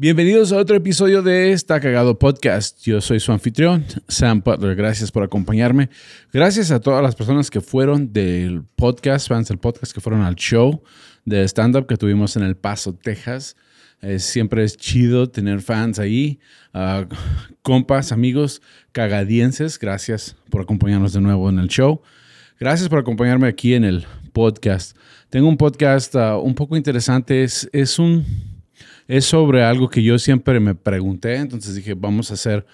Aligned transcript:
Bienvenidos 0.00 0.50
a 0.50 0.56
otro 0.56 0.76
episodio 0.76 1.20
de 1.20 1.52
Está 1.52 1.78
Cagado 1.78 2.18
Podcast. 2.18 2.82
Yo 2.86 3.02
soy 3.02 3.20
su 3.20 3.32
anfitrión, 3.32 3.84
Sam 4.08 4.40
Butler. 4.42 4.74
Gracias 4.74 5.12
por 5.12 5.22
acompañarme. 5.22 5.90
Gracias 6.32 6.70
a 6.70 6.80
todas 6.80 7.02
las 7.02 7.14
personas 7.14 7.50
que 7.50 7.60
fueron 7.60 8.10
del 8.10 8.62
podcast, 8.76 9.28
fans 9.28 9.48
del 9.48 9.58
podcast, 9.58 9.92
que 9.92 10.00
fueron 10.00 10.22
al 10.22 10.36
show 10.36 10.82
de 11.26 11.46
stand-up 11.46 11.86
que 11.86 11.98
tuvimos 11.98 12.34
en 12.36 12.44
El 12.44 12.56
Paso, 12.56 12.94
Texas. 12.94 13.56
siempre 14.16 14.64
es 14.64 14.78
chido 14.78 15.28
tener 15.28 15.60
fans 15.60 15.98
ahí, 15.98 16.40
uh, 16.72 17.04
compas, 17.60 18.10
amigos 18.10 18.62
cagadienses. 18.92 19.78
Gracias 19.78 20.34
por 20.48 20.62
acompañarnos 20.62 21.12
de 21.12 21.20
nuevo 21.20 21.50
en 21.50 21.58
el 21.58 21.68
show. 21.68 22.00
Gracias 22.58 22.88
por 22.88 23.00
acompañarme 23.00 23.48
aquí 23.48 23.74
en 23.74 23.84
el 23.84 24.06
podcast. 24.32 24.96
Tengo 25.28 25.46
un 25.46 25.58
podcast 25.58 26.14
uh, 26.14 26.38
un 26.38 26.54
poco 26.54 26.78
interesante. 26.78 27.44
Es, 27.44 27.68
es 27.74 27.98
un 27.98 28.49
es 29.10 29.24
sobre 29.24 29.64
algo 29.64 29.90
que 29.90 30.04
yo 30.04 30.20
siempre 30.20 30.60
me 30.60 30.76
pregunté, 30.76 31.34
entonces 31.34 31.74
dije, 31.74 31.94
vamos 31.94 32.30
a 32.30 32.34
hacer 32.34 32.64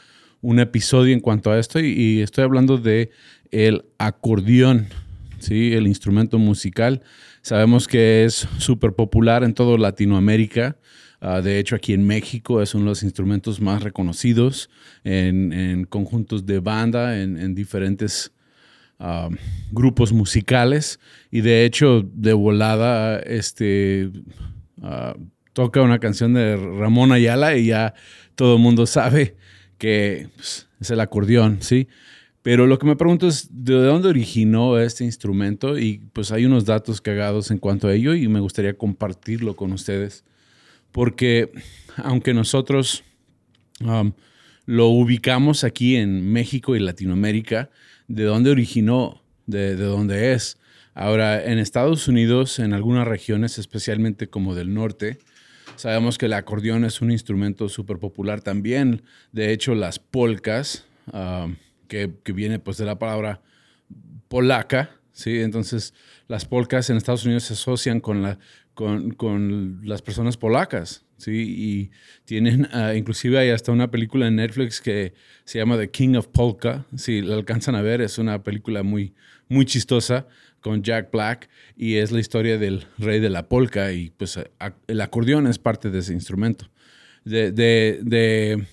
un 0.42 0.60
episodio 0.60 1.14
en 1.14 1.20
cuanto 1.20 1.50
a 1.50 1.58
esto 1.58 1.80
y, 1.80 2.20
estoy 2.20 2.44
hablando 2.44 2.76
de 2.76 3.10
el 3.50 3.86
acordeón, 3.96 4.86
¿sí? 5.38 5.72
el 5.72 5.86
instrumento 5.86 6.38
musical. 6.38 7.00
Sabemos 7.40 7.88
que 7.88 8.26
es 8.26 8.46
súper 8.58 8.92
popular 8.92 9.44
en 9.44 9.54
toda 9.54 9.78
Latinoamérica. 9.78 10.76
Ah, 11.22 11.40
de 11.40 11.58
hecho, 11.58 11.74
aquí 11.74 11.94
en 11.94 12.06
México 12.06 12.60
es 12.60 12.74
uno 12.74 12.84
de 12.84 12.90
los 12.90 13.02
instrumentos 13.02 13.58
más 13.58 13.82
reconocidos 13.82 14.68
en, 15.04 15.86
conjuntos 15.88 16.44
de 16.44 16.60
banda, 16.60 17.18
en, 17.18 17.54
diferentes 17.54 18.30
ah, 18.98 19.30
grupos 19.72 20.12
musicales. 20.12 21.00
Y 21.30 21.40
de 21.40 21.64
hecho, 21.64 22.06
de 22.12 22.34
volada, 22.34 23.20
este, 23.20 24.10
uh, 24.82 25.18
toca 25.56 25.80
una 25.80 25.98
canción 25.98 26.34
de 26.34 26.54
Ramón 26.54 27.12
Ayala 27.12 27.56
y 27.56 27.68
ya 27.68 27.94
todo 28.34 28.56
el 28.56 28.62
mundo 28.62 28.84
sabe 28.84 29.36
que 29.78 30.28
pues, 30.36 30.68
es 30.78 30.90
el 30.90 31.00
acordeón, 31.00 31.62
¿sí? 31.62 31.88
Pero 32.42 32.66
lo 32.66 32.78
que 32.78 32.84
me 32.84 32.94
pregunto 32.94 33.26
es, 33.26 33.48
¿de 33.50 33.72
dónde 33.72 34.08
originó 34.08 34.78
este 34.78 35.04
instrumento? 35.04 35.78
Y 35.78 36.02
pues 36.12 36.30
hay 36.30 36.44
unos 36.44 36.66
datos 36.66 37.00
cagados 37.00 37.50
en 37.50 37.56
cuanto 37.56 37.88
a 37.88 37.94
ello 37.94 38.14
y 38.14 38.28
me 38.28 38.40
gustaría 38.40 38.76
compartirlo 38.76 39.56
con 39.56 39.72
ustedes. 39.72 40.24
Porque 40.92 41.50
aunque 41.96 42.34
nosotros 42.34 43.02
um, 43.80 44.12
lo 44.66 44.88
ubicamos 44.88 45.64
aquí 45.64 45.96
en 45.96 46.34
México 46.34 46.76
y 46.76 46.80
Latinoamérica, 46.80 47.70
¿de 48.08 48.24
dónde 48.24 48.50
originó? 48.50 49.22
¿De, 49.46 49.74
de 49.74 49.84
dónde 49.84 50.34
es? 50.34 50.58
Ahora, 50.92 51.42
en 51.42 51.58
Estados 51.58 52.08
Unidos, 52.08 52.58
en 52.58 52.74
algunas 52.74 53.08
regiones, 53.08 53.56
especialmente 53.56 54.28
como 54.28 54.54
del 54.54 54.74
norte, 54.74 55.18
Sabemos 55.76 56.16
que 56.16 56.26
el 56.26 56.32
acordeón 56.32 56.84
es 56.84 57.02
un 57.02 57.10
instrumento 57.10 57.68
súper 57.68 57.98
popular 57.98 58.40
también. 58.40 59.02
De 59.32 59.52
hecho, 59.52 59.74
las 59.74 59.98
polcas, 59.98 60.86
ah, 61.12 61.48
que, 61.86 62.10
viene 62.34 62.58
pues 62.58 62.78
de 62.78 62.86
la 62.86 62.98
palabra 62.98 63.42
polaca, 64.28 64.90
¿sí? 65.12 65.40
Entonces, 65.40 65.92
las 66.28 66.46
polcas 66.46 66.88
en 66.88 66.96
Estados 66.96 67.24
Unidos 67.24 67.44
se 67.44 67.52
asocian 67.52 68.00
con, 68.00 68.22
la, 68.22 68.38
con, 68.74 69.80
las 69.84 70.00
personas 70.00 70.38
polacas, 70.38 71.04
¿sí? 71.18 71.44
Y 71.46 71.90
tienen, 72.24 72.68
ah, 72.72 72.94
inclusive 72.94 73.38
hay 73.38 73.50
hasta 73.50 73.70
una 73.70 73.90
película 73.90 74.26
en 74.26 74.36
Netflix 74.36 74.80
que 74.80 75.12
se 75.44 75.58
llama 75.58 75.76
The 75.76 75.90
King 75.90 76.16
of 76.16 76.28
Polka. 76.28 76.86
Si 76.96 77.20
la 77.20 77.34
alcanzan 77.34 77.74
a 77.74 77.82
ver, 77.82 78.00
es 78.00 78.16
una 78.16 78.42
película 78.42 78.82
muy, 78.82 79.14
muy 79.48 79.66
chistosa 79.66 80.26
con 80.60 80.82
Jack 80.82 81.12
Black 81.12 81.48
y 81.76 81.96
es 81.96 82.10
la 82.10 82.20
historia 82.20 82.58
del 82.58 82.86
rey 82.98 83.20
de 83.20 83.30
la 83.30 83.48
polka 83.48 83.92
y 83.92 84.10
pues 84.10 84.38
el 84.88 85.00
acordeón 85.00 85.46
es 85.46 85.58
parte 85.58 85.90
de 85.90 86.00
ese 86.00 86.12
instrumento, 86.12 86.68
de, 87.24 88.66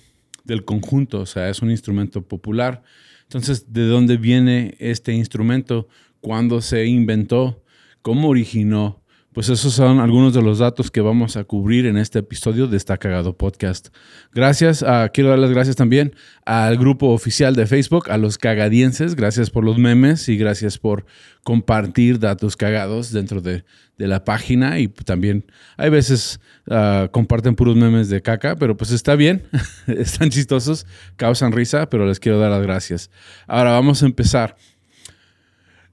del 0.43 0.65
conjunto, 0.65 1.21
o 1.21 1.25
sea, 1.25 1.49
es 1.49 1.61
un 1.61 1.69
instrumento 1.69 2.21
popular. 2.21 2.83
Entonces, 3.23 3.71
¿de 3.73 3.85
dónde 3.85 4.17
viene 4.17 4.75
este 4.79 5.13
instrumento? 5.13 5.87
¿Cuándo 6.21 6.61
se 6.61 6.85
inventó? 6.85 7.63
¿Cómo 8.01 8.29
originó? 8.29 9.02
Pues 9.33 9.49
esos 9.49 9.73
son 9.73 9.99
algunos 9.99 10.35
de 10.35 10.43
los 10.43 10.59
datos 10.59 10.91
que 10.91 11.01
vamos 11.01 11.37
a 11.37 11.43
cubrir 11.43 11.87
en 11.87 11.97
este 11.97 12.19
episodio 12.19 12.67
de 12.67 12.77
Está 12.77 12.97
Cagado 12.97 13.35
Podcast. 13.35 13.87
Gracias, 14.31 14.83
a, 14.83 15.09
quiero 15.09 15.31
dar 15.31 15.39
las 15.39 15.49
gracias 15.49 15.75
también 15.75 16.13
al 16.45 16.77
grupo 16.77 17.07
oficial 17.07 17.55
de 17.55 17.65
Facebook, 17.65 18.11
a 18.11 18.19
los 18.19 18.37
cagadienses, 18.37 19.15
gracias 19.15 19.49
por 19.49 19.63
los 19.63 19.79
memes 19.79 20.29
y 20.29 20.37
gracias 20.37 20.77
por 20.77 21.07
compartir 21.43 22.19
datos 22.19 22.55
cagados 22.55 23.11
dentro 23.11 23.41
de, 23.41 23.63
la 23.97 24.23
página 24.23 24.79
y 24.79 24.87
también 24.89 25.45
hay 25.77 25.89
veces 25.89 26.41
ah, 26.69 27.07
comparten 27.11 27.55
puros 27.55 27.75
memes 27.75 28.09
de 28.09 28.21
caca, 28.21 28.55
pero 28.55 28.77
pues 28.77 28.91
está 28.91 29.15
bien, 29.15 29.43
están 29.87 30.29
chistosos, 30.29 30.85
causan 31.15 31.53
risa, 31.53 31.89
pero 31.89 32.05
les 32.05 32.19
quiero 32.19 32.37
dar 32.37 32.51
las 32.51 32.61
gracias. 32.61 33.09
Ahora 33.47 33.71
vamos 33.71 34.03
a 34.03 34.05
empezar. 34.05 34.57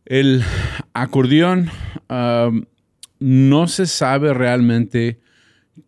El 0.04 0.42
acordeón 0.92 1.70
no 3.20 3.69
se 3.69 3.86
sabe 3.86 4.34
realmente 4.34 5.20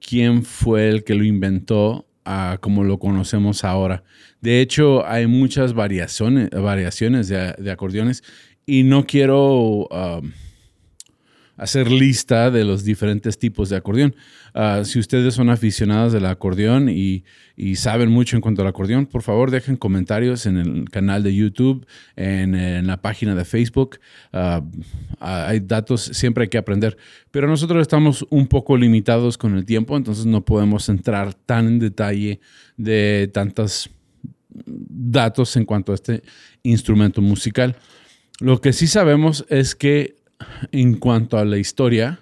quién 0.00 0.44
fue 0.44 0.88
el 0.88 1.02
que 1.02 1.14
lo 1.14 1.24
inventó 1.24 2.06
como 2.60 2.84
lo 2.84 2.98
conocemos 2.98 3.64
ahora. 3.64 4.04
De 4.40 4.60
hecho, 4.60 5.06
hay 5.06 5.26
muchas 5.26 5.74
variaciones, 5.74 6.50
variaciones 6.50 7.28
de, 7.28 7.70
acordeones 7.70 8.22
y 8.64 8.84
no 8.84 9.06
quiero 9.06 9.88
um, 9.88 10.30
hacer 11.62 11.92
lista 11.92 12.50
de 12.50 12.64
los 12.64 12.84
diferentes 12.84 13.38
tipos 13.38 13.68
de 13.68 13.76
acordeón. 13.76 14.16
Ah, 14.52 14.82
si 14.84 14.98
ustedes 14.98 15.34
son 15.34 15.48
aficionados 15.48 16.12
del 16.12 16.26
acordeón 16.26 16.88
y, 16.88 17.24
saben 17.76 18.10
mucho 18.10 18.34
en 18.34 18.42
cuanto 18.42 18.62
al 18.62 18.68
acordeón, 18.68 19.06
por 19.06 19.22
favor 19.22 19.52
dejen 19.52 19.76
comentarios 19.76 20.46
en 20.46 20.56
el 20.56 20.90
canal 20.90 21.22
de 21.22 21.32
YouTube, 21.32 21.86
en, 22.16 22.86
la 22.86 23.00
página 23.00 23.36
de 23.36 23.44
Facebook. 23.44 24.00
Ah, 24.32 24.62
ah, 25.20 25.46
hay 25.48 25.60
datos, 25.60 26.02
siempre 26.02 26.44
hay 26.44 26.48
que 26.48 26.58
aprender. 26.58 26.96
Pero 27.30 27.46
nosotros 27.46 27.80
estamos 27.80 28.26
un 28.30 28.48
poco 28.48 28.76
limitados 28.76 29.38
con 29.38 29.56
el 29.56 29.64
tiempo, 29.64 29.96
entonces 29.96 30.26
no 30.26 30.44
podemos 30.44 30.88
entrar 30.88 31.34
tan 31.34 31.68
en 31.68 31.78
detalle 31.78 32.40
de 32.76 33.30
tantos 33.32 33.88
datos 34.50 35.56
en 35.56 35.64
cuanto 35.64 35.92
a 35.92 35.94
este 35.94 36.22
instrumento 36.64 37.22
musical. 37.22 37.76
Lo 38.40 38.60
que 38.60 38.72
sí 38.72 38.88
sabemos 38.88 39.46
es 39.48 39.76
que 39.76 40.21
en 40.72 40.94
cuanto 40.94 41.38
a 41.38 41.44
la 41.44 41.58
historia 41.58 42.20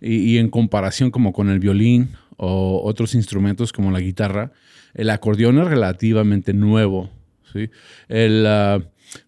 y, 0.00 0.38
en 0.38 0.48
comparación 0.48 1.10
como 1.10 1.32
con 1.32 1.50
el 1.50 1.58
violín 1.58 2.10
o 2.36 2.82
otros 2.84 3.14
instrumentos 3.14 3.72
como 3.72 3.90
la 3.90 4.00
guitarra, 4.00 4.52
el 4.94 5.10
acordeón 5.10 5.58
es 5.58 5.68
relativamente 5.68 6.54
nuevo. 6.54 7.10
¿sí? 7.52 7.70
Ah, 8.46 8.80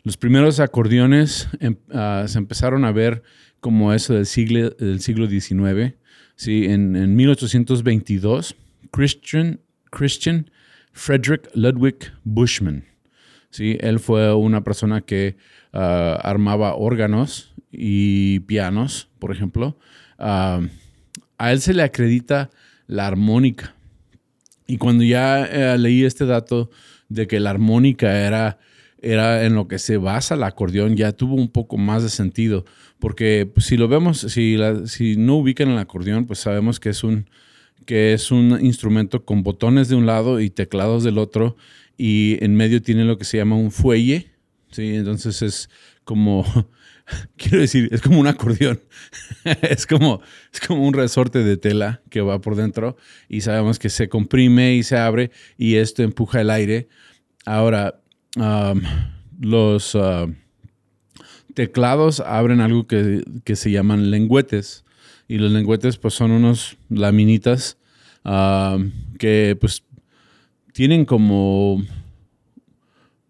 los 0.05 0.17
primeros 0.17 0.61
acordeones 0.61 1.49
em, 1.61 1.77
ah, 1.93 2.25
se 2.27 2.39
empezaron 2.39 2.85
a 2.85 2.93
ver 2.93 3.23
como 3.61 3.93
eso 3.93 4.15
del 4.15 4.27
siglo, 4.27 4.71
del 4.71 5.01
siglo 5.01 5.29
XIX. 5.29 5.95
¿sí? 6.37 6.65
En, 6.67 7.15
1822, 7.15 8.57
Christian, 8.91 9.61
Christian 9.91 10.51
Frederick 10.93 11.51
Ludwig 11.55 12.13
Bushman. 12.25 12.85
¿sí? 13.51 13.77
Él 13.81 14.01
fue 14.01 14.35
una 14.35 14.65
persona 14.65 15.03
que 15.03 15.37
ah, 15.73 16.19
armaba 16.23 16.75
órganos 16.75 17.52
y 17.73 18.41
pianos, 18.41 19.09
por 19.19 19.33
ejemplo, 19.33 19.79
ah, 20.19 20.61
a 21.39 21.53
él 21.53 21.61
se 21.61 21.75
le 21.75 21.83
acredita 21.83 22.51
la 22.87 23.07
armónica. 23.07 23.75
Y 24.67 24.77
cuando 24.77 25.03
ya 25.03 25.45
eh, 25.45 25.77
leí 25.79 26.05
este 26.05 26.27
dato 26.27 26.71
de 27.09 27.27
que 27.27 27.41
la 27.41 27.51
armónica 27.51 28.21
era, 28.21 28.59
era 29.01 29.45
en 29.45 29.55
lo 29.55 29.67
que 29.67 29.79
se 29.79 29.97
basa 29.97 30.35
el 30.35 30.45
acordeón, 30.45 30.97
ya 30.97 31.13
tuvo 31.13 31.35
un 31.35 31.49
poco 31.49 31.79
más 31.79 32.03
de 32.03 32.11
sentido. 32.11 32.65
Porque 32.99 33.51
pues, 33.53 33.67
si 33.67 33.77
lo 33.77 33.89
vemos, 33.89 34.19
si, 34.21 34.57
si 34.87 35.17
no 35.17 35.37
ubican 35.37 35.71
el 35.71 35.79
acordeón, 35.79 36.27
pues 36.27 36.39
sabemos 36.39 36.79
que 36.79 36.91
es 36.91 37.03
un 37.03 37.27
que 37.85 38.13
es 38.13 38.31
un 38.31 38.65
instrumento 38.65 39.25
con 39.25 39.43
botones 39.43 39.89
de 39.89 39.97
un 39.97 40.07
lado 40.07 40.41
y 40.41 40.51
teclados 40.51 41.03
del 41.03 41.19
otro, 41.19 41.57
y 41.97 42.39
en 42.41 42.55
medio 42.55 42.83
tiene 42.83 43.05
lo 43.05 43.19
que 43.19 43.25
se 43.25 43.39
llama 43.39 43.57
un 43.57 43.71
fuelle, 43.71 44.31
¿sí? 44.71 44.95
Entonces 44.95 45.43
es 45.43 45.71
como 46.05 46.45
quiero 47.37 47.61
decir, 47.61 47.89
es 47.93 48.01
como 48.01 48.21
un 48.21 48.27
acordeón. 48.27 48.81
es, 49.63 49.87
como, 49.87 50.21
es 50.53 50.61
como 50.61 50.87
un 50.87 50.95
resorte 50.95 51.41
de 51.41 51.57
tela 51.57 52.03
que 52.11 52.21
va 52.21 52.41
por 52.41 52.57
dentro 52.57 52.97
y 53.29 53.43
sabemos 53.43 53.79
que 53.79 53.91
se 53.91 54.09
comprime 54.09 54.75
y 54.75 54.83
se 54.83 54.97
abre 54.97 55.31
y 55.57 55.77
esto 55.77 56.03
empuja 56.03 56.41
el 56.41 56.51
aire. 56.51 56.89
Ahora, 57.45 58.01
los, 59.41 59.97
teclados 61.55 62.21
abren 62.21 62.61
algo 62.61 62.87
que, 62.87 63.23
se 63.55 63.71
llaman 63.71 64.11
lengüetes. 64.11 64.85
Y 65.29 65.39
los 65.39 65.53
lengüetes 65.53 65.97
pues 65.97 66.15
son 66.15 66.31
unos 66.31 66.77
laminitas 66.89 67.79
que 69.19 69.57
pues 69.61 69.85
tienen 70.73 71.05
como 71.05 71.83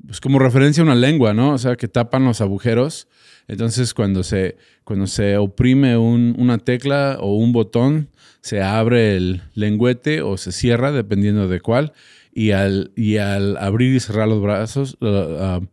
pues 0.06 0.20
como 0.20 0.38
referencia 0.38 0.82
a 0.82 0.84
una 0.84 0.94
lengua, 0.94 1.32
¿no? 1.32 1.54
O 1.54 1.58
sea, 1.58 1.76
que 1.76 1.88
tapan 1.88 2.24
los 2.24 2.40
agujeros. 2.40 3.08
Entonces, 3.48 3.94
cuando 3.94 4.22
se, 4.22 4.56
cuando 4.84 5.06
se 5.06 5.36
oprime 5.36 5.96
una 5.96 6.58
tecla 6.58 7.18
o 7.20 7.36
un 7.36 7.52
botón, 7.52 8.08
se 8.40 8.62
abre 8.62 9.16
el 9.16 9.42
lengüete 9.54 10.22
o 10.22 10.36
se 10.36 10.52
cierra, 10.52 10.92
dependiendo 10.92 11.48
de 11.48 11.60
cuál. 11.60 11.92
Y 12.34 12.52
al, 12.52 12.92
y 12.96 13.18
al 13.18 13.56
abrir 13.58 13.94
y 13.94 14.00
cerrar 14.00 14.28
los 14.28 14.40
brazos, 14.40 14.96
uh, 15.00 15.64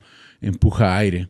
empuja 0.41 0.97
aire. 0.97 1.29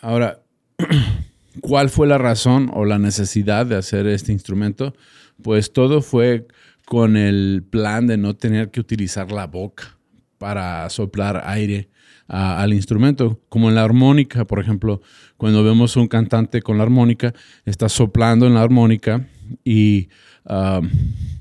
Ahora, 0.00 0.42
¿cuál 1.60 1.88
fue 1.88 2.06
la 2.06 2.18
razón 2.18 2.70
o 2.74 2.84
la 2.84 2.98
necesidad 2.98 3.66
de 3.66 3.76
hacer 3.76 4.06
este 4.06 4.32
instrumento? 4.32 4.94
Pues 5.42 5.72
todo 5.72 6.02
fue 6.02 6.46
con 6.84 7.16
el 7.16 7.62
plan 7.68 8.06
de 8.06 8.16
no 8.16 8.34
tener 8.34 8.70
que 8.70 8.80
utilizar 8.80 9.30
la 9.30 9.46
boca 9.46 9.96
para 10.38 10.88
soplar 10.90 11.42
aire 11.46 11.88
al 12.30 12.72
instrumento, 12.72 13.40
como 13.48 13.68
en 13.68 13.74
la 13.74 13.82
armónica, 13.82 14.44
por 14.44 14.60
ejemplo, 14.60 15.02
cuando 15.36 15.64
vemos 15.64 15.96
un 15.96 16.06
cantante 16.06 16.62
con 16.62 16.78
la 16.78 16.84
armónica, 16.84 17.34
está 17.64 17.88
soplando 17.88 18.46
en 18.46 18.54
la 18.54 18.62
armónica 18.62 19.26
y 19.64 20.08
um, 20.48 20.88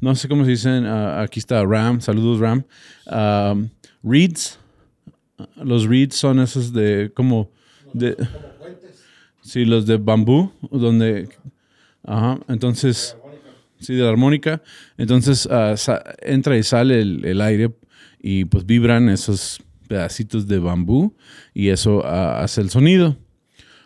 no 0.02 0.16
sé 0.16 0.28
cómo 0.28 0.46
se 0.46 0.52
dicen, 0.52 0.86
uh, 0.86 1.20
aquí 1.22 1.40
está 1.40 1.64
Ram, 1.64 2.02
saludos 2.02 2.40
Ram, 2.40 2.64
um, 3.06 3.70
reeds, 4.04 4.60
los 5.64 5.86
reeds 5.86 6.16
son 6.16 6.40
esos 6.40 6.74
de 6.74 7.12
como 7.14 7.52
de... 7.94 8.16
Sí, 9.42 9.66
los 9.66 9.86
de 9.86 9.98
bambú, 9.98 10.52
donde... 10.72 11.30
Ajá, 12.04 12.40
entonces... 12.48 13.16
Sí, 13.80 13.96
de 13.96 14.04
la 14.04 14.10
armónica. 14.10 14.62
Entonces 14.98 15.46
uh, 15.46 15.74
entra 16.22 16.58
y 16.58 16.64
sale 16.64 17.00
el, 17.00 17.40
aire 17.40 17.72
y 18.22 18.44
pues 18.44 18.66
vibran 18.66 19.08
esos 19.08 19.62
pedacitos 19.90 20.48
de 20.48 20.60
bambú 20.60 21.16
y 21.54 21.70
eso 21.70 22.06
ah, 22.06 22.42
hace 22.42 22.62
el 22.62 22.70
sonido. 22.70 23.18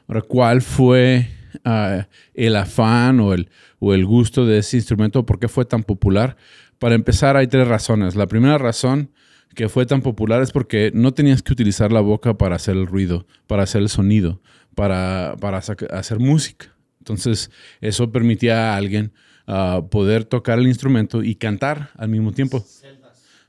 Ahora, 0.08 0.22
¿cuál 0.22 0.62
fue 0.62 1.30
ah, 1.64 2.08
el 2.34 2.56
afán 2.58 3.22
o 3.22 3.34
el, 3.34 3.50
o 3.80 3.94
el 3.94 4.06
gusto 4.06 4.46
de 4.46 4.60
ese 4.60 4.78
instrumento? 4.78 5.26
¿Por 5.26 5.40
qué 5.40 5.48
fue 5.48 5.66
tan 5.66 5.82
popular? 5.82 6.36
Para 6.78 6.94
empezar, 6.94 7.38
hay 7.38 7.48
tres 7.48 7.68
razones. 7.68 8.16
La 8.16 8.28
primera 8.28 8.58
razón 8.58 9.12
que 9.56 9.70
fue 9.70 9.86
tan 9.86 10.02
popular 10.02 10.42
es 10.42 10.52
porque 10.52 10.92
no 10.94 11.14
tenías 11.14 11.42
que 11.42 11.54
utilizar 11.54 11.94
la 11.94 12.02
boca 12.02 12.38
para 12.38 12.58
hacer 12.58 12.76
el 12.76 12.86
ruido, 12.86 13.26
para 13.48 13.64
hacer 13.64 13.82
el 13.82 13.90
sonido, 13.90 14.42
para, 14.76 15.38
para 15.40 15.60
hacer 15.60 16.20
música. 16.20 16.76
Entonces, 17.00 17.50
eso 17.80 18.12
permitía 18.12 18.74
a 18.74 18.76
alguien 18.76 19.14
ah, 19.48 19.84
poder 19.90 20.26
tocar 20.26 20.60
el 20.60 20.68
instrumento 20.68 21.24
y 21.24 21.36
cantar 21.36 21.92
al 21.96 22.10
mismo 22.10 22.34
tiempo. 22.34 22.66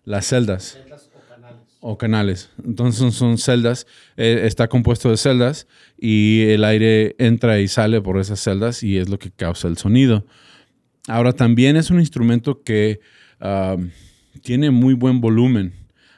Las 0.05 0.27
celdas 0.27 0.79
o 1.87 1.99
canales. 1.99 2.51
Entonces 2.65 3.15
son 3.15 3.37
celdas, 3.37 3.87
eh, 4.17 4.45
está 4.45 4.69
compuesto 4.69 5.11
de 5.11 5.19
celdas 5.19 5.67
y 5.99 6.45
el 6.49 6.65
aire 6.65 7.15
entra 7.19 7.61
y 7.61 7.69
sale 7.69 8.01
por 8.01 8.19
esas 8.19 8.41
celdas 8.41 8.83
y 8.83 8.97
es 8.97 9.11
lo 9.11 9.19
que 9.19 9.31
causa 9.31 9.69
el 9.69 9.77
sonido. 9.77 10.25
Ahora 11.09 11.35
también 11.35 11.77
es 11.77 11.91
un 11.91 12.01
instrumento 12.01 12.63
que 12.63 13.01
tiene 14.41 14.71
muy 14.71 14.95
buen 14.95 15.21
volumen. 15.21 15.75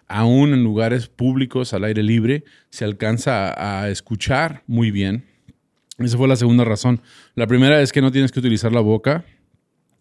Aún 0.07 0.53
en 0.53 0.63
lugares 0.63 1.09
públicos 1.09 1.75
al 1.75 1.83
aire 1.83 2.05
libre 2.05 2.45
se 2.71 2.85
alcanza 2.85 3.81
a, 3.83 3.91
escuchar 3.91 4.63
muy 4.69 4.93
bien. 4.93 5.25
Esa 5.99 6.17
fue 6.17 6.29
la 6.29 6.37
segunda 6.37 6.63
razón. 6.65 7.01
La 7.35 7.49
primera 7.49 7.83
es 7.83 7.91
que 7.91 8.03
no 8.03 8.13
tienes 8.13 8.31
que 8.31 8.39
utilizar 8.39 8.71
la 8.71 8.81
boca. 8.81 9.25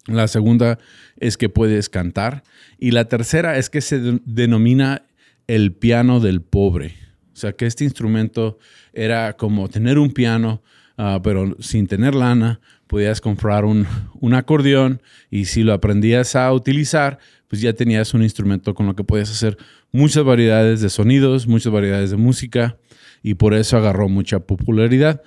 La 0.06 0.28
segunda 0.28 0.78
es 1.16 1.36
que 1.36 1.48
puedes 1.48 1.88
cantar. 1.88 2.44
Y 2.78 2.92
la 2.92 3.06
tercera 3.06 3.58
es 3.58 3.68
que 3.68 3.80
se 3.80 3.98
denomina 4.24 5.05
el 5.46 5.72
piano 5.72 6.20
del 6.20 6.42
pobre. 6.42 6.94
O 7.32 7.36
sea, 7.36 7.52
que 7.52 7.66
este 7.66 7.84
instrumento 7.84 8.58
era 8.92 9.34
como 9.34 9.68
tener 9.68 9.98
un 9.98 10.10
piano, 10.10 10.62
ah, 10.96 11.20
pero 11.22 11.56
sin 11.60 11.86
tener 11.86 12.14
lana, 12.14 12.60
podías 12.86 13.20
comprar 13.20 13.64
un, 13.64 13.86
acordeón 14.34 15.02
y 15.30 15.46
si 15.46 15.62
lo 15.62 15.72
aprendías 15.72 16.36
a 16.36 16.52
utilizar, 16.52 17.18
pues 17.48 17.60
ya 17.60 17.72
tenías 17.72 18.14
un 18.14 18.22
instrumento 18.22 18.74
con 18.74 18.86
lo 18.86 18.94
que 18.96 19.04
podías 19.04 19.30
hacer 19.30 19.56
muchas 19.92 20.24
variedades 20.24 20.80
de 20.80 20.90
sonidos, 20.90 21.46
muchas 21.46 21.72
variedades 21.72 22.10
de 22.10 22.16
música 22.16 22.76
y 23.22 23.34
por 23.34 23.54
eso 23.54 23.76
agarró 23.76 24.08
mucha 24.08 24.40
popularidad. 24.40 25.22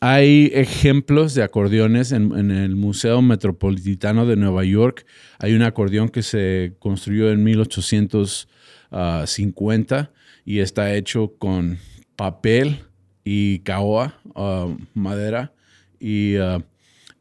Hay 0.00 0.52
ejemplos 0.54 1.34
de 1.34 1.42
acordeones 1.42 2.12
en, 2.12 2.52
el 2.52 2.76
Museo 2.76 3.20
Metropolitano 3.20 4.26
de 4.26 4.36
Nueva 4.36 4.62
York. 4.64 5.04
Hay 5.40 5.54
un 5.54 5.62
acordeón 5.62 6.08
que 6.08 6.22
se 6.22 6.76
construyó 6.78 7.32
en 7.32 7.42
1850 7.42 10.12
y 10.44 10.60
está 10.60 10.94
hecho 10.94 11.34
con 11.38 11.78
papel 12.14 12.84
y 13.24 13.58
caoa, 13.60 14.20
uh, 14.36 14.76
madera, 14.94 15.52
y, 15.98 16.38
uh, 16.38 16.62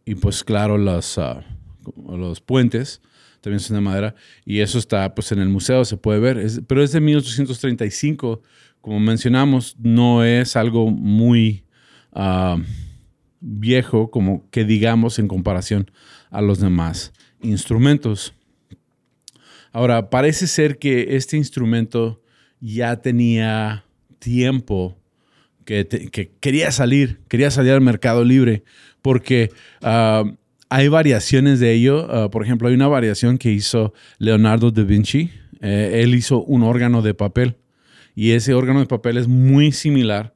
y, 0.05 0.13
pues 0.13 0.43
claro, 0.43 0.77
los, 0.77 1.17
uh, 1.17 1.41
los 2.15 2.41
puentes 2.41 3.01
también 3.41 3.59
son 3.59 3.77
de 3.77 3.81
madera. 3.81 4.13
Y 4.45 4.59
eso 4.59 4.77
está 4.77 5.15
pues 5.15 5.31
en 5.31 5.39
el 5.39 5.49
museo, 5.49 5.83
se 5.83 5.97
puede 5.97 6.19
ver. 6.19 6.45
pero 6.67 6.83
es 6.83 6.91
de 6.91 7.01
1835. 7.01 8.43
Como 8.81 8.99
mencionamos, 8.99 9.75
no 9.79 10.23
es 10.23 10.55
algo 10.55 10.91
muy 10.91 11.63
Viejo, 13.39 14.09
como 14.09 14.49
que 14.49 14.65
digamos 14.65 15.19
en 15.19 15.27
comparación 15.27 15.91
a 16.31 16.41
los 16.41 16.59
demás 16.59 17.13
instrumentos. 17.41 18.33
Ahora, 19.71 20.09
parece 20.09 20.47
ser 20.47 20.79
que 20.79 21.15
este 21.15 21.37
instrumento 21.37 22.21
ya 22.59 23.01
tenía 23.01 23.85
tiempo 24.19 24.97
que, 25.65 26.31
quería 26.39 26.71
salir, 26.71 27.19
quería 27.27 27.51
salir 27.51 27.73
al 27.73 27.81
mercado 27.81 28.23
libre, 28.23 28.63
porque 29.01 29.51
hay 30.69 30.87
variaciones 30.87 31.59
de 31.59 31.73
ello. 31.73 32.07
Ah, 32.09 32.29
por 32.31 32.43
ejemplo, 32.43 32.67
hay 32.67 32.73
una 32.73 32.87
variación 32.87 33.37
que 33.37 33.51
hizo 33.51 33.93
Leonardo 34.17 34.71
da 34.71 34.83
Vinci. 34.83 35.29
Eh, 35.61 36.01
él 36.03 36.15
hizo 36.15 36.43
un 36.43 36.63
órgano 36.63 37.01
de 37.01 37.13
papel 37.13 37.57
y 38.15 38.31
ese 38.31 38.53
órgano 38.53 38.79
de 38.79 38.85
papel 38.85 39.17
es 39.17 39.27
muy 39.27 39.71
similar 39.71 40.33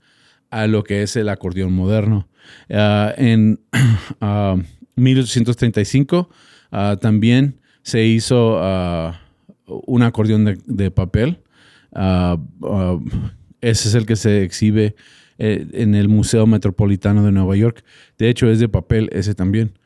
a 0.51 0.67
lo 0.67 0.84
que 0.84 1.01
es 1.01 1.15
el 1.15 1.29
acordeón 1.29 1.74
moderno. 1.74 2.27
Ah, 2.70 3.13
en 3.17 3.60
1835 4.96 6.29
ah, 6.72 6.98
también 7.01 7.60
se 7.81 8.05
hizo 8.05 8.60
ah, 8.60 9.20
un 9.65 10.03
acordeón 10.03 10.60
de, 10.65 10.91
papel. 10.91 11.39
ese 13.62 13.88
es 13.89 13.96
el 13.96 14.05
que 14.05 14.15
se 14.15 14.43
exhibe 14.43 14.96
eh, 15.38 15.65
en 15.74 15.96
el 15.96 16.10
Museo 16.10 16.46
Metropolitano 16.46 17.24
de 17.24 17.31
Nueva 17.31 17.55
York. 17.55 17.84
De 18.17 18.29
hecho, 18.29 18.50
es 18.51 18.60
de 18.60 18.67
papel 18.67 19.10
ese 19.13 19.34
también. 19.34 19.79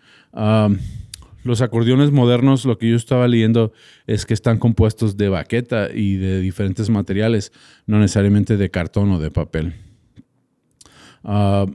los 1.43 1.61
acordeones 1.61 2.11
modernos, 2.11 2.65
lo 2.65 2.79
que 2.79 2.89
yo 2.89 2.95
estaba 2.95 3.27
leyendo 3.27 3.71
es 4.07 4.25
que 4.25 4.33
están 4.33 4.57
compuestos 4.57 5.15
de 5.15 5.29
baqueta 5.29 5.89
y 5.93 6.15
de 6.15 6.41
diferentes 6.41 6.89
materiales, 6.89 7.51
no 7.85 7.99
necesariamente 7.99 8.57
de 8.57 8.71
cartón 8.71 9.11
o 9.11 9.19
de 9.19 9.29
papel. 9.29 9.75
Ah, 11.25 11.65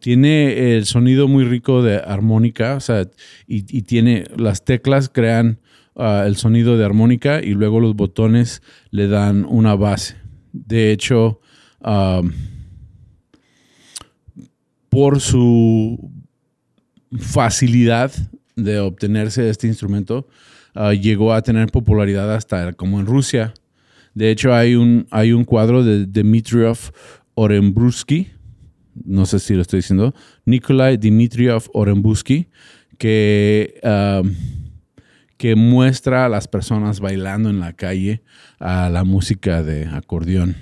tiene 0.00 0.76
el 0.76 0.86
sonido 0.86 1.26
muy 1.26 1.44
rico 1.44 1.82
de 1.82 1.96
armónica, 1.96 2.76
o 2.76 2.80
sea, 2.80 3.08
y, 3.48 3.62
tiene 3.82 4.26
las 4.36 4.64
teclas 4.64 5.08
crean 5.08 5.58
ah, 5.96 6.24
el 6.26 6.36
sonido 6.36 6.78
de 6.78 6.84
armónica 6.84 7.42
y 7.42 7.54
luego 7.54 7.80
los 7.80 7.96
botones 7.96 8.62
le 8.90 9.08
dan 9.08 9.44
una 9.44 9.74
base. 9.74 10.16
De 10.52 10.92
hecho, 10.92 11.40
ah, 11.82 12.22
por 14.88 15.20
su 15.20 16.12
facilidad 17.18 18.12
de 18.54 18.78
obtenerse 18.78 19.50
este 19.50 19.66
instrumento, 19.66 20.28
llegó 21.00 21.32
a 21.32 21.42
tener 21.42 21.72
popularidad 21.72 22.32
hasta 22.32 22.72
como 22.72 23.00
en 23.00 23.06
Rusia. 23.06 23.52
De 24.18 24.32
hecho, 24.32 24.52
hay 24.52 24.74
un, 24.74 25.06
hay 25.12 25.30
un 25.30 25.44
cuadro 25.44 25.84
de 25.84 26.04
Dmitriev 26.04 26.76
Orenbrusky, 27.34 28.26
no 29.04 29.26
sé 29.26 29.38
si 29.38 29.54
lo 29.54 29.62
estoy 29.62 29.78
diciendo, 29.78 30.12
Nikolai 30.44 30.96
Dmitriev 30.96 31.70
Orenbrusky, 31.72 32.48
que, 32.98 33.80
um, 33.84 34.34
que 35.36 35.54
muestra 35.54 36.24
a 36.24 36.28
las 36.28 36.48
personas 36.48 36.98
bailando 36.98 37.48
en 37.48 37.60
la 37.60 37.74
calle 37.74 38.24
a 38.58 38.90
la 38.90 39.04
música 39.04 39.62
de 39.62 39.86
acordeón. 39.86 40.56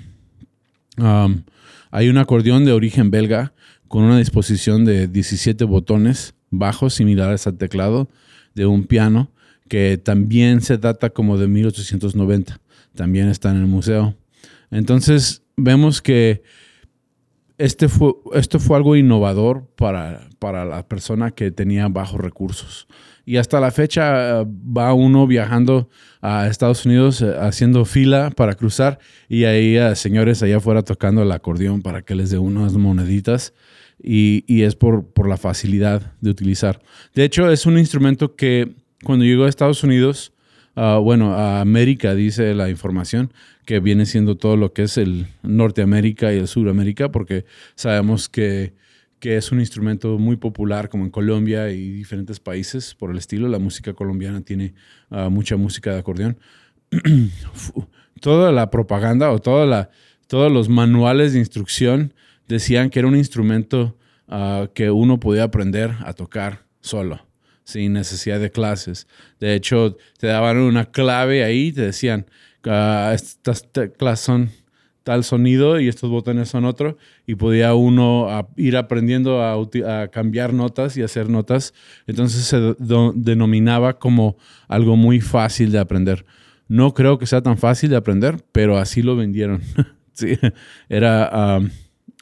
Um, 0.99 1.41
hay 1.89 2.09
un 2.09 2.19
acordeón 2.19 2.63
de 2.63 2.73
origen 2.73 3.09
belga 3.09 3.53
con 3.87 4.03
una 4.03 4.19
disposición 4.19 4.85
de 4.85 5.07
17 5.07 5.65
botones 5.65 6.35
bajos 6.51 6.93
similares 6.93 7.47
al 7.47 7.57
teclado 7.57 8.07
de 8.53 8.67
un 8.67 8.83
piano 8.83 9.31
que 9.67 9.97
también 9.97 10.61
se 10.61 10.77
data 10.77 11.09
como 11.09 11.39
de 11.39 11.47
1890 11.47 12.61
también 12.97 13.29
está 13.29 13.51
en 13.51 13.57
el 13.57 13.67
museo. 13.67 14.15
Entonces 14.69 15.43
vemos 15.55 16.01
que 16.01 16.43
este 17.57 17.87
fue, 17.87 18.13
esto 18.33 18.59
fue 18.59 18.77
algo 18.77 18.95
innovador 18.95 19.67
para, 19.75 20.27
para 20.39 20.65
la 20.65 20.87
persona 20.87 21.31
que 21.31 21.51
tenía 21.51 21.87
bajos 21.87 22.19
recursos. 22.19 22.87
Y 23.25 23.37
hasta 23.37 23.59
la 23.59 23.71
fecha 23.71 24.41
eh, 24.41 24.45
va 24.45 24.93
uno 24.93 25.27
viajando 25.27 25.89
a 26.21 26.47
Estados 26.47 26.85
Unidos 26.85 27.21
eh, 27.21 27.35
haciendo 27.39 27.83
fila 27.85 28.29
para 28.29 28.55
cruzar 28.55 28.99
y 29.27 29.45
ahí 29.45 29.77
hay 29.77 29.95
señores 29.95 30.43
allá 30.43 30.57
afuera 30.57 30.83
tocando 30.83 31.23
el 31.23 31.31
acordeón 31.31 31.81
para 31.81 32.03
que 32.03 32.15
les 32.15 32.29
dé 32.29 32.37
unas 32.37 32.73
moneditas. 32.73 33.53
Y, 33.99 34.43
y, 34.45 34.61
es 34.61 34.75
por, 34.75 35.07
por 35.07 35.27
la 35.27 35.37
facilidad 35.37 36.13
de 36.21 36.29
utilizar. 36.29 36.79
De 37.15 37.23
hecho, 37.23 37.49
es 37.51 37.65
un 37.65 37.79
instrumento 37.79 38.35
que 38.35 38.75
cuando 39.03 39.25
llegó 39.25 39.45
a 39.45 39.49
Estados 39.49 39.83
Unidos, 39.83 40.33
uh, 40.77 41.01
bueno, 41.01 41.33
a 41.33 41.59
América, 41.59 42.15
dice 42.15 42.53
la 42.53 42.69
información, 42.69 43.33
que 43.65 43.79
viene 43.79 44.05
siendo 44.05 44.37
todo 44.37 44.55
lo 44.55 44.71
que 44.71 44.83
es 44.83 44.97
el 44.97 45.27
Norteamérica 45.43 46.33
y 46.33 46.37
el 46.37 46.47
Suramérica, 46.47 47.11
porque 47.11 47.45
sabemos 47.75 48.29
que, 48.29 48.73
que 49.19 49.35
es 49.35 49.51
un 49.51 49.59
instrumento 49.59 50.17
muy 50.17 50.37
popular 50.37 50.87
como 50.87 51.03
en 51.03 51.09
Colombia 51.09 51.69
y 51.71 51.89
diferentes 51.89 52.39
países 52.39 52.95
por 52.95 53.11
el 53.11 53.17
estilo. 53.17 53.49
La 53.49 53.59
música 53.59 53.93
colombiana 53.93 54.41
tiene 54.41 54.73
uh, 55.09 55.29
mucha 55.29 55.57
música 55.57 55.91
de 55.91 55.99
acordeón. 55.99 56.37
toda 58.21 58.51
la 58.51 58.69
propaganda 58.69 59.31
o 59.31 59.39
todos 59.39 60.51
los 60.51 60.69
manuales 60.69 61.33
de 61.33 61.39
instrucción 61.39 62.13
decían 62.47 62.89
que 62.89 62.99
era 62.99 63.07
un 63.07 63.17
instrumento 63.17 63.97
uh, 64.27 64.67
que 64.73 64.91
uno 64.91 65.19
podía 65.19 65.43
aprender 65.43 65.91
a 66.05 66.13
tocar 66.13 66.65
solo 66.79 67.26
sin 67.67 67.91
necesidad 67.91 68.39
de 68.39 68.49
clases. 68.49 69.07
De 69.41 69.53
hecho, 69.53 69.97
te 70.17 70.27
daban 70.27 70.57
una 70.57 70.85
clave 70.85 71.43
ahí, 71.43 71.73
te 71.73 71.81
decían, 71.81 72.25
uh, 72.65 73.11
estas 73.11 73.69
teclas 73.73 74.21
son 74.21 74.51
tal 75.03 75.25
sonido 75.25 75.77
y 75.77 75.89
estos 75.89 76.09
botones 76.09 76.47
son 76.47 76.63
otro, 76.63 76.97
y 77.25 77.35
podía 77.35 77.75
uno 77.75 78.47
ir 78.55 78.77
aprendiendo 78.77 79.43
a, 79.43 80.07
cambiar 80.07 80.53
notas 80.53 80.95
y 80.95 81.01
hacer 81.01 81.29
notas. 81.29 81.73
Entonces 82.07 82.45
se 82.45 82.75
denominaba 83.15 83.99
como 83.99 84.37
algo 84.69 84.95
muy 84.95 85.19
fácil 85.19 85.73
de 85.73 85.79
aprender. 85.79 86.25
No 86.69 86.93
creo 86.93 87.17
que 87.19 87.25
sea 87.25 87.41
tan 87.41 87.57
fácil 87.57 87.89
de 87.89 87.97
aprender, 87.97 88.45
pero 88.53 88.77
así 88.77 89.01
lo 89.01 89.17
vendieron. 89.17 89.61
era 90.89 91.59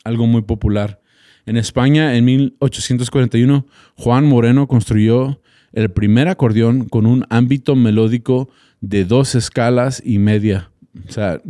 algo 0.04 0.28
muy 0.28 0.42
popular. 0.42 1.02
En 1.46 1.58
España, 1.58 2.16
en 2.16 2.26
1841, 2.26 3.66
Juan 3.96 4.26
Moreno 4.26 4.68
construyó 4.68 5.40
el 5.74 5.92
primer 5.92 6.28
acordeón 6.28 6.88
con 6.88 7.06
un 7.06 7.26
ámbito 7.30 7.76
melódico 7.76 8.50
de 8.82 9.06
dos 9.06 9.36
escalas 9.36 10.02
y 10.04 10.18
media. 10.18 10.72
O 11.08 11.12
sea, 11.12 11.42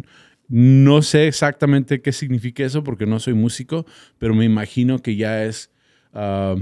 no 0.48 1.02
sé 1.02 1.28
exactamente 1.28 2.02
qué 2.02 2.12
significa 2.12 2.66
eso 2.66 2.84
porque 2.84 3.06
no 3.06 3.20
soy 3.20 3.34
músico, 3.34 3.86
pero 4.18 4.34
me 4.34 4.46
imagino 4.46 5.00
que 5.00 5.16
ya 5.16 5.44
es 5.44 5.72
ah, 6.14 6.56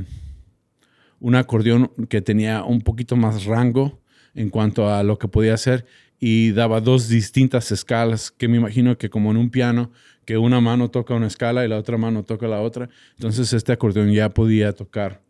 un 1.20 1.36
acordeón 1.36 1.92
que 2.10 2.22
tenía 2.22 2.64
un 2.64 2.82
poquito 2.82 3.16
más 3.16 3.46
rango 3.46 4.00
en 4.36 4.50
cuanto 4.50 4.94
a 4.94 5.04
lo 5.04 5.18
que 5.18 5.28
podía 5.28 5.54
hacer 5.54 5.86
y 6.26 6.54
daba 6.54 6.80
dos 6.80 7.10
distintas 7.10 7.70
escalas, 7.74 8.32
que 8.32 8.48
me 8.48 8.56
imagino 8.56 8.98
que 8.98 9.10
como 9.10 9.32
en 9.32 9.36
un 9.36 9.50
piano, 9.50 9.92
que 10.24 10.38
una 10.38 10.62
mano 10.62 10.90
toca 10.90 11.14
una 11.14 11.28
escala 11.28 11.66
y 11.66 11.68
la 11.68 11.78
otra 11.78 11.98
mano 11.98 12.24
toca 12.24 12.48
la 12.48 12.62
otra. 12.62 12.88
Entonces 13.16 13.52
este 13.52 13.74
acordeón 13.74 14.10
ya 14.10 14.30
podía 14.30 14.72
tocar 14.72 15.22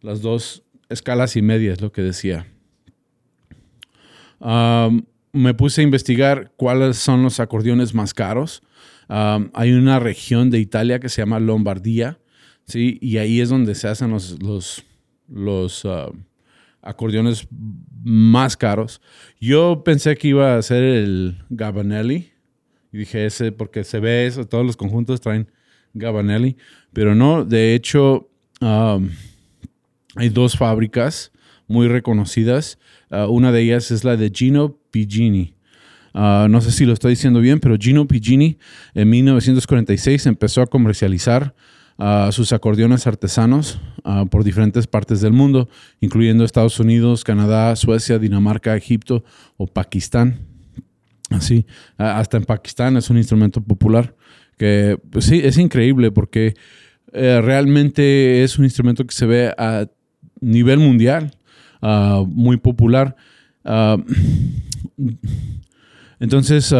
las 0.00 0.22
dos 0.22 0.64
escalas 0.88 1.36
y 1.36 1.42
medias, 1.42 1.82
lo 1.82 1.92
que 1.92 2.00
decía. 2.00 2.46
me 4.40 5.52
puse 5.52 5.82
a 5.82 5.84
investigar 5.84 6.50
cuáles 6.56 6.96
son 6.96 7.22
los 7.22 7.40
acordeones 7.40 7.92
más 7.92 8.14
caros. 8.14 8.62
hay 9.06 9.72
una 9.72 10.00
región 10.00 10.48
de 10.48 10.60
Italia 10.60 10.98
que 10.98 11.10
se 11.10 11.20
llama 11.20 11.40
Lombardía, 11.40 12.20
¿sí? 12.64 12.96
y 13.02 13.18
ahí 13.18 13.42
es 13.42 13.50
donde 13.50 13.74
se 13.74 13.86
hacen 13.86 14.12
los, 14.12 14.42
los, 14.42 14.82
los 15.28 15.86
acordeones 16.88 17.46
más 18.02 18.56
caros. 18.56 19.00
Yo 19.40 19.82
pensé 19.84 20.16
que 20.16 20.28
iba 20.28 20.56
a 20.56 20.62
ser 20.62 20.82
el 20.82 21.36
Gabanelli. 21.50 22.32
Y 22.90 22.98
dije 22.98 23.26
ese 23.26 23.52
porque 23.52 23.84
se 23.84 24.00
ve 24.00 24.26
eso, 24.26 24.46
todos 24.46 24.64
los 24.64 24.76
conjuntos 24.76 25.20
traen 25.20 25.50
Gabanelli. 25.92 26.56
Pero 26.92 27.14
no, 27.14 27.44
de 27.44 27.74
hecho, 27.74 28.30
hay 28.60 30.28
dos 30.30 30.56
fábricas 30.56 31.30
muy 31.66 31.86
reconocidas. 31.86 32.78
Uh, 33.10 33.26
una 33.30 33.52
de 33.52 33.62
ellas 33.62 33.90
es 33.90 34.04
la 34.04 34.16
de 34.16 34.30
Gino 34.30 34.78
Pigini. 34.90 35.54
Uh, 36.14 36.48
no 36.48 36.60
sé 36.62 36.72
si 36.72 36.86
lo 36.86 36.94
estoy 36.94 37.10
diciendo 37.10 37.40
bien, 37.40 37.60
pero 37.60 37.76
Gino 37.78 38.08
Pigini 38.08 38.58
en 38.94 39.10
1946 39.10 40.26
empezó 40.26 40.62
a 40.62 40.66
comercializar 40.66 41.54
sus 42.30 42.52
acordeones 42.52 43.06
artesanos 43.06 43.80
por 44.30 44.44
diferentes 44.44 44.86
partes 44.86 45.20
del 45.20 45.32
mundo, 45.32 45.68
incluyendo 46.00 46.44
Estados 46.44 46.78
Unidos, 46.78 47.24
Canadá, 47.24 47.74
Suecia, 47.74 48.18
Dinamarca, 48.18 48.76
Egipto 48.76 49.24
o 49.56 49.66
Pakistán. 49.66 50.46
Así, 51.30 51.66
hasta 51.96 52.36
en 52.36 52.44
Pakistán 52.44 52.96
es 52.96 53.10
un 53.10 53.18
instrumento 53.18 53.60
popular 53.60 54.14
que 54.58 54.98
pues 55.10 55.24
sí, 55.24 55.40
es 55.42 55.56
increíble 55.56 56.10
porque 56.10 56.54
eh, 57.12 57.40
realmente 57.42 58.42
es 58.42 58.58
un 58.58 58.64
instrumento 58.64 59.06
que 59.06 59.14
se 59.14 59.24
ve 59.24 59.54
a 59.56 59.86
nivel 60.40 60.78
mundial, 60.78 61.30
muy 62.26 62.58
popular. 62.58 63.16
entonces, 66.20 66.74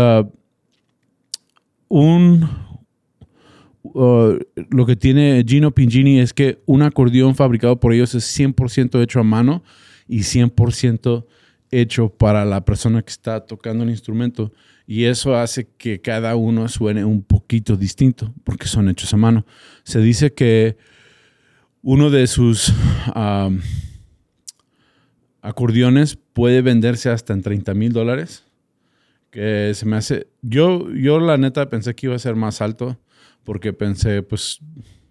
un, 1.89 2.49
Uh, 3.95 4.39
lo 4.71 4.87
que 4.87 4.97
tiene 4.97 5.45
Gino 5.47 5.73
Pingini 5.73 6.21
es 6.21 6.33
que 6.33 6.61
un 6.67 6.83
acordeón 6.83 7.35
fabricado 7.35 7.81
por 7.81 7.93
ellos 7.93 8.15
es 8.15 8.39
100% 8.39 9.03
hecho 9.03 9.21
a 9.21 9.25
mano 9.25 9.63
y 10.07 10.21
100% 10.21 11.27
hecho 11.71 12.09
para 12.09 12.45
la 12.45 12.65
persona 12.65 13.03
que 13.03 13.11
está 13.11 13.47
tocando 13.47 13.85
el 13.85 13.91
instrumento. 13.91 14.53
Y 14.87 15.05
eso 15.05 15.37
hace 15.37 15.69
que 15.77 16.01
cada 16.01 16.35
uno 16.35 16.69
suene 16.69 17.05
un 17.05 17.23
poquito 17.23 17.77
distinto 17.77 18.33
porque 18.45 18.67
son 18.67 18.89
hechos 18.89 19.13
a 19.13 19.19
mano. 19.19 19.45
Se 19.85 20.01
dice 20.01 20.33
que 20.33 20.77
uno 21.83 22.11
de 22.11 22.27
sus 22.27 22.73
acordeones 25.43 26.17
puede 26.33 26.63
venderse 26.63 27.11
hasta 27.11 27.33
en 27.33 27.43
30 27.43 27.75
mil 27.75 27.93
dólares. 27.93 28.45
Que 29.31 29.73
se 29.75 29.85
me 29.85 29.97
hace. 29.97 30.29
Yo, 30.41 30.91
yo, 30.91 31.21
la 31.21 31.37
neta, 31.37 31.69
pensé 31.69 31.95
que 31.95 32.07
iba 32.07 32.17
a 32.17 32.19
ser 32.19 32.35
más 32.35 32.63
alto 32.63 32.99
porque 33.45 33.73
pensé, 33.73 34.23
pues, 34.23 34.61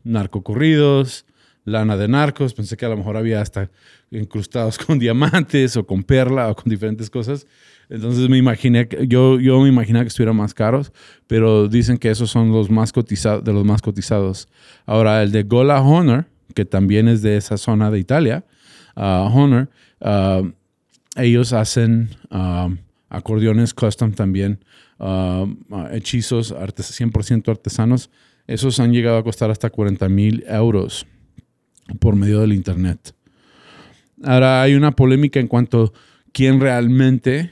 narcocorridos, 0.03 1.25
lana 1.65 1.97
de 1.97 2.07
narcos, 2.07 2.53
pensé 2.53 2.77
que 2.77 2.85
a 2.85 2.89
lo 2.89 2.97
mejor 2.97 3.17
había 3.17 3.41
hasta 3.41 3.69
incrustados 4.09 4.77
con 4.85 4.97
diamantes 4.99 5.75
o 5.75 5.85
con 5.85 6.03
perla 6.03 6.49
o 6.49 6.55
con 6.55 6.69
diferentes 6.69 7.09
cosas. 7.09 7.45
Entonces 7.89 8.29
me 8.29 8.37
imaginé, 8.37 8.87
yo, 9.07 9.39
yo 9.39 9.61
me 9.61 9.69
imaginaba 9.69 10.03
que 10.03 10.09
estuvieran 10.09 10.35
más 10.35 10.53
caros, 10.53 10.91
pero 11.27 11.67
dicen 11.67 11.97
que 11.97 12.09
esos 12.09 12.29
son 12.29 12.51
los 12.51 12.69
más 12.69 12.91
cotizados, 12.91 13.43
de 13.43 13.53
los 13.53 13.63
más 13.63 13.81
cotizados. 13.81 14.47
Ahora, 14.85 15.23
el 15.23 15.31
de 15.31 15.43
Gola 15.43 15.81
Honor, 15.81 16.25
que 16.53 16.65
también 16.65 17.07
es 17.07 17.21
de 17.21 17.37
esa 17.37 17.57
zona 17.57 17.91
de 17.91 17.99
Italia, 17.99 18.45
uh, 18.95 19.29
Honor, 19.33 19.69
uh, 20.01 20.51
ellos 21.15 21.53
hacen 21.53 22.09
uh, 22.29 22.75
acordeones 23.09 23.73
custom 23.73 24.11
también, 24.13 24.63
hechizos 25.91 26.53
100% 26.53 27.49
artesanos 27.49 28.09
esos 28.47 28.79
han 28.79 28.93
llegado 28.93 29.17
a 29.17 29.23
costar 29.23 29.51
hasta 29.51 29.69
40 29.69 30.07
mil 30.07 30.43
euros 30.47 31.05
por 31.99 32.15
medio 32.15 32.39
del 32.39 32.53
Internet. 32.53 33.13
Ahora 34.23 34.61
hay 34.61 34.73
una 34.73 34.91
polémica 34.91 35.39
en 35.39 35.47
cuanto 35.47 35.83
a 35.83 35.91
quién 36.31 36.59
realmente 36.59 37.51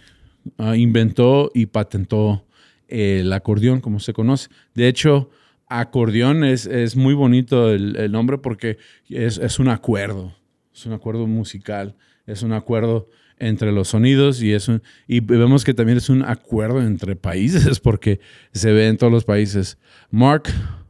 ah, 0.58 0.76
inventó 0.76 1.52
y 1.54 1.68
patentó 1.68 2.46
el 2.88 3.32
acordeón, 3.34 3.82
como 3.82 4.00
se 4.00 4.14
conoce. 4.14 4.50
De 4.74 4.88
hecho, 4.88 5.30
acordeón 5.68 6.44
es, 6.46 6.66
es 6.66 6.96
muy 6.96 7.14
bonito 7.14 7.72
el, 7.72 8.12
nombre 8.12 8.38
porque 8.38 8.78
es, 9.10 9.38
es, 9.38 9.60
un 9.60 9.68
acuerdo, 9.68 10.34
es 10.74 10.86
un 10.86 10.94
acuerdo 10.94 11.28
musical, 11.28 11.96
es 12.26 12.42
un 12.42 12.54
acuerdo 12.54 13.10
entre 13.40 13.72
los 13.72 13.90
sonidos 13.90 14.42
y, 14.42 14.54
es 14.54 14.70
y 15.08 15.20
vemos 15.20 15.64
que 15.64 15.74
también 15.74 15.98
es 15.98 16.10
un 16.10 16.24
acuerdo 16.24 16.82
entre 16.82 17.16
países 17.16 17.80
porque 17.80 18.20
se 18.54 18.72
ve 18.72 18.88
en 18.88 18.98
todos 18.98 19.12
los 19.12 19.26
países. 19.26 19.78
Mark 20.12 20.44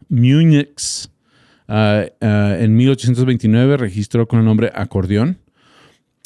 Munich 0.09 1.09
ah, 1.67 2.05
ah, 2.21 2.55
en 2.59 2.75
1829 2.75 3.77
registró 3.77 4.27
con 4.27 4.39
el 4.39 4.45
nombre 4.45 4.71
acordeón, 4.73 5.39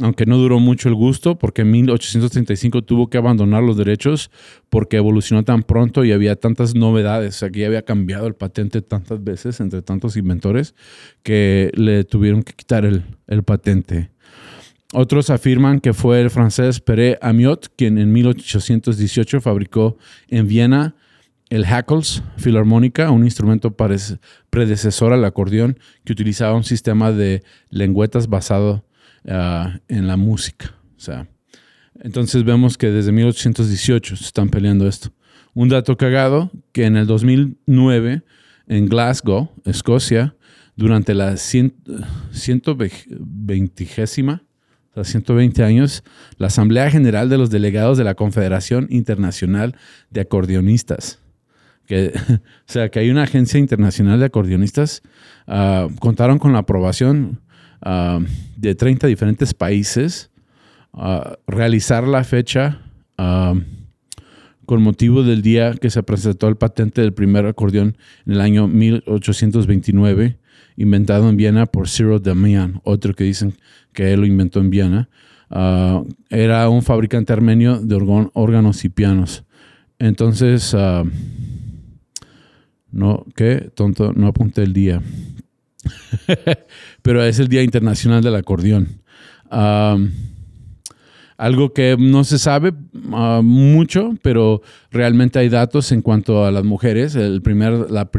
aunque 0.01 0.25
no 0.25 0.37
duró 0.37 0.59
mucho 0.59 0.89
el 0.89 0.95
gusto 0.95 1.37
porque 1.37 1.61
en 1.61 1.71
1835 1.71 2.83
tuvo 2.83 3.09
que 3.09 3.17
abandonar 3.17 3.63
los 3.63 3.77
derechos 3.77 4.31
porque 4.69 4.97
evolucionó 4.97 5.43
tan 5.43 5.63
pronto 5.63 6.05
y 6.05 6.11
había 6.11 6.35
tantas 6.35 6.75
novedades, 6.75 7.43
aquí 7.43 7.63
había 7.63 7.83
cambiado 7.83 8.27
el 8.27 8.35
patente 8.35 8.81
tantas 8.81 9.23
veces 9.23 9.59
entre 9.59 9.81
tantos 9.81 10.15
inventores 10.17 10.75
que 11.23 11.71
le 11.75 12.03
tuvieron 12.03 12.43
que 12.43 12.53
quitar 12.53 12.85
el, 12.85 13.03
el 13.27 13.43
patente. 13.43 14.11
Otros 14.93 15.29
afirman 15.29 15.81
que 15.81 15.93
fue 15.93 16.19
el 16.19 16.31
francés 16.31 16.79
Pere 16.79 17.19
Amiot 17.21 17.71
quien 17.75 17.99
en 17.99 18.11
1818 18.11 19.39
fabricó 19.39 19.97
en 20.29 20.47
Viena 20.47 20.95
el 21.49 21.65
hackles 21.65 22.23
filarmónica, 22.37 23.11
un 23.11 23.23
instrumento 23.23 23.75
predecesor 24.49 25.13
al 25.13 25.23
acordeón 25.25 25.77
que 26.03 26.13
utilizaba 26.13 26.55
un 26.55 26.63
sistema 26.63 27.11
de 27.11 27.43
lengüetas 27.69 28.27
basado 28.27 28.83
ah, 29.27 29.79
en 29.87 30.07
la 30.07 30.17
música. 30.17 30.73
O 30.95 30.99
sea, 30.99 31.27
entonces 32.01 32.43
vemos 32.43 32.75
que 32.77 32.87
desde 32.87 33.11
1818 33.11 34.15
se 34.15 34.23
están 34.23 34.49
peleando 34.49 34.87
esto. 34.87 35.11
Un 35.53 35.69
dato 35.69 35.97
cagado, 35.97 36.49
que 36.71 36.85
en 36.85 36.97
el 36.97 37.05
2009 37.07 38.21
en 38.67 38.85
Glasgow, 38.87 39.51
Escocia, 39.65 40.35
durante 40.75 41.15
la 41.15 41.37
120 41.37 43.87
120 44.95 45.63
años, 45.63 46.03
la 46.37 46.47
Asamblea 46.47 46.89
General 46.89 47.29
de 47.29 47.37
los 47.37 47.49
Delegados 47.49 47.97
de 47.97 48.03
la 48.03 48.15
Confederación 48.15 48.87
Internacional 48.89 49.75
de 50.09 50.21
Acordeonistas, 50.21 51.19
que, 51.85 52.13
o 52.29 52.41
sea, 52.65 52.89
que 52.89 52.99
hay 52.99 53.09
una 53.09 53.23
agencia 53.23 53.59
internacional 53.59 54.19
de 54.19 54.25
acordeonistas, 54.25 55.01
ah, 55.47 55.87
contaron 55.99 56.39
con 56.39 56.53
la 56.53 56.59
aprobación 56.59 57.41
ah, 57.81 58.19
de 58.55 58.75
30 58.75 59.07
diferentes 59.07 59.53
países 59.53 60.29
a 60.93 61.37
realizar 61.47 62.07
la 62.07 62.23
fecha 62.23 62.81
con 64.65 64.81
motivo 64.81 65.23
del 65.23 65.41
día 65.41 65.73
que 65.73 65.89
se 65.89 66.03
presentó 66.03 66.47
el 66.47 66.55
patente 66.55 67.01
del 67.01 67.13
primer 67.13 67.45
acordeón 67.45 67.97
en 68.25 68.33
el 68.33 68.41
año 68.41 68.67
1829, 68.67 70.37
inventado 70.77 71.29
en 71.29 71.37
Viena 71.37 71.65
por 71.65 71.87
Cyril 71.87 72.21
Damian, 72.21 72.81
otro 72.83 73.13
que 73.13 73.23
dicen 73.23 73.53
que 73.93 74.13
él 74.13 74.21
lo 74.21 74.25
inventó 74.25 74.59
en 74.59 74.69
Viena. 74.69 75.09
Ah, 75.49 76.03
era 76.29 76.69
un 76.69 76.81
fabricante 76.81 77.33
armenio 77.33 77.79
de 77.79 77.95
órganos 78.33 78.85
y 78.85 78.89
pianos. 78.89 79.43
Entonces, 79.97 80.73
uh, 80.73 81.09
no, 82.91 83.25
qué 83.35 83.69
tonto, 83.75 84.13
no 84.13 84.27
apunté 84.27 84.63
el 84.63 84.73
día. 84.73 85.01
Pero 87.01 87.23
es 87.23 87.39
el 87.39 87.47
Día 87.47 87.63
Internacional 87.63 88.23
del 88.23 88.35
Acordeón. 88.35 89.01
Ah, 89.51 89.97
algo 91.37 91.73
que 91.73 91.95
no 91.97 92.25
se 92.25 92.37
sabe 92.37 92.73
ah, 93.13 93.39
mucho, 93.41 94.13
pero 94.21 94.61
realmente 94.91 95.39
hay 95.39 95.47
datos 95.47 95.93
en 95.93 96.01
cuanto 96.01 96.45
a 96.45 96.51
las 96.51 96.65
mujeres. 96.65 97.15
El 97.15 97.41
primer, 97.41 97.89
la 97.89 98.11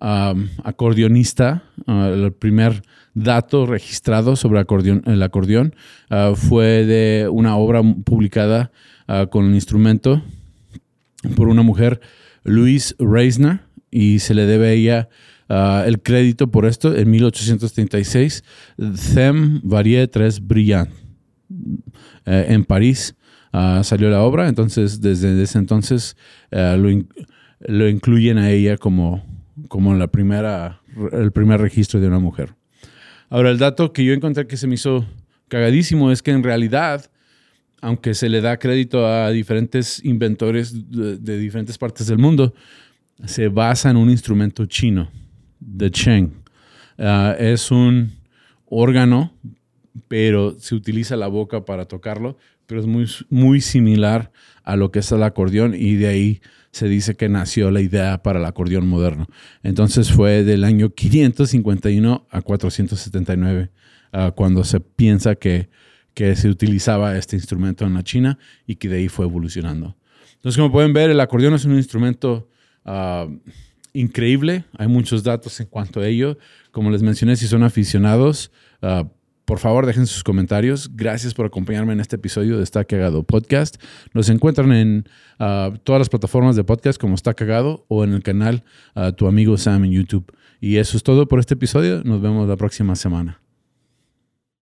primer 0.00 0.48
acordeonista, 0.64 1.62
ah, 1.86 2.10
el 2.12 2.32
primer 2.32 2.82
dato 3.14 3.66
registrado 3.66 4.34
sobre 4.34 4.60
el 4.60 5.22
acordeón 5.22 5.74
ah, 6.08 6.32
fue 6.34 6.84
de 6.86 7.28
una 7.30 7.56
obra 7.56 7.82
publicada 8.04 8.70
con 9.30 9.46
el 9.46 9.54
instrumento 9.56 10.22
por 11.34 11.48
una 11.48 11.62
mujer, 11.62 12.00
Louise 12.44 12.94
Reisner, 13.00 13.58
y 13.90 14.20
se 14.20 14.34
le 14.34 14.46
debe 14.46 14.68
a 14.68 14.72
ella 14.72 15.08
el 15.84 16.00
crédito 16.00 16.48
por 16.48 16.64
esto 16.64 16.96
en 16.96 17.10
1836, 17.10 18.44
Them 19.14 19.60
Varie 19.64 20.06
Tres 20.06 20.46
Brillant. 20.46 20.90
Eh, 22.26 22.46
en 22.50 22.64
París 22.64 23.16
ah, 23.52 23.80
salió 23.82 24.10
la 24.10 24.22
obra, 24.22 24.48
entonces 24.48 25.00
desde 25.00 25.42
ese 25.42 25.58
entonces 25.58 26.16
eh, 26.50 26.76
lo, 27.66 27.88
incluyen 27.88 28.38
a 28.38 28.50
ella 28.50 28.76
como, 28.76 29.24
como 29.70 29.94
la 29.94 30.08
primera, 30.08 30.80
el 31.12 31.30
primer 31.30 31.60
registro 31.60 32.00
de 32.00 32.08
una 32.08 32.18
mujer. 32.18 32.54
Ahora, 33.28 33.50
el 33.50 33.58
dato 33.58 33.92
que 33.92 34.04
yo 34.04 34.12
encontré 34.12 34.48
que 34.48 34.56
se 34.56 34.66
me 34.66 34.74
hizo 34.74 35.06
cagadísimo 35.46 36.10
es 36.10 36.22
que 36.22 36.32
en 36.32 36.42
realidad, 36.42 37.08
aunque 37.80 38.14
se 38.14 38.28
le 38.28 38.40
da 38.40 38.58
crédito 38.58 39.06
a 39.06 39.30
diferentes 39.30 40.04
inventores 40.04 40.90
de, 40.90 41.38
diferentes 41.38 41.78
partes 41.78 42.08
del 42.08 42.18
mundo, 42.18 42.52
se 43.24 43.46
basa 43.46 43.90
en 43.90 43.96
un 43.96 44.10
instrumento 44.10 44.66
chino, 44.66 45.08
de 45.60 45.88
Cheng. 45.92 46.32
Ah, 46.98 47.36
es 47.38 47.70
un 47.70 48.10
órgano 48.66 49.32
pero 50.08 50.58
se 50.58 50.74
utiliza 50.74 51.16
la 51.16 51.26
boca 51.26 51.64
para 51.64 51.86
tocarlo, 51.86 52.36
pero 52.66 52.80
es 52.80 52.86
muy, 52.86 53.06
muy 53.28 53.60
similar 53.60 54.32
a 54.62 54.76
lo 54.76 54.90
que 54.90 55.00
es 55.00 55.12
el 55.12 55.22
acordeón 55.22 55.74
y 55.74 55.94
de 55.94 56.06
ahí 56.08 56.40
se 56.72 56.88
dice 56.88 57.16
que 57.16 57.28
nació 57.28 57.70
la 57.70 57.80
idea 57.80 58.22
para 58.22 58.38
el 58.38 58.44
acordeón 58.44 58.88
moderno. 58.88 59.26
Entonces 59.62 60.12
fue 60.12 60.44
del 60.44 60.64
año 60.64 60.90
551 60.90 62.26
a 62.30 62.42
479 62.42 63.70
ah, 64.12 64.32
cuando 64.34 64.64
se 64.64 64.80
piensa 64.80 65.34
que, 65.34 65.68
que 66.14 66.36
se 66.36 66.48
utilizaba 66.48 67.16
este 67.16 67.36
instrumento 67.36 67.84
en 67.84 67.94
la 67.94 68.04
China 68.04 68.38
y 68.66 68.76
que 68.76 68.88
de 68.88 68.98
ahí 68.98 69.08
fue 69.08 69.26
evolucionando. 69.26 69.96
Entonces, 70.34 70.56
como 70.56 70.72
pueden 70.72 70.92
ver, 70.92 71.10
el 71.10 71.20
acordeón 71.20 71.54
es 71.54 71.64
un 71.64 71.74
instrumento 71.74 72.48
ah, 72.84 73.26
increíble. 73.92 74.64
Hay 74.78 74.88
muchos 74.88 75.22
datos 75.22 75.58
en 75.60 75.66
cuanto 75.66 76.00
a 76.00 76.06
ello. 76.06 76.38
Como 76.70 76.90
les 76.90 77.02
mencioné, 77.02 77.36
si 77.36 77.46
son 77.46 77.62
aficionados, 77.62 78.50
uh, 78.82 79.04
por 79.50 79.58
favor, 79.58 79.84
dejen 79.84 80.06
sus 80.06 80.22
comentarios. 80.22 80.90
Gracias 80.94 81.34
por 81.34 81.44
acompañarme 81.44 81.92
en 81.92 81.98
este 81.98 82.14
episodio 82.14 82.56
de 82.56 82.62
Está 82.62 82.84
Cagado 82.84 83.24
Podcast. 83.24 83.82
Nos 84.14 84.28
encuentran 84.28 84.70
en 84.70 85.08
ah, 85.40 85.72
todas 85.82 85.98
las 85.98 86.08
plataformas 86.08 86.54
de 86.54 86.62
podcast 86.62 87.00
como 87.00 87.16
Está 87.16 87.34
Cagado 87.34 87.84
o 87.88 88.04
en 88.04 88.12
el 88.12 88.22
canal 88.22 88.62
ah, 88.94 89.10
Tu 89.10 89.26
Amigo 89.26 89.58
Sam 89.58 89.86
en 89.86 89.90
YouTube. 89.90 90.32
Y 90.60 90.76
eso 90.76 90.96
es 90.96 91.02
todo 91.02 91.26
por 91.26 91.40
este 91.40 91.54
episodio. 91.54 92.00
Nos 92.04 92.22
vemos 92.22 92.48
la 92.48 92.56
próxima 92.56 92.94
semana. 92.94 93.40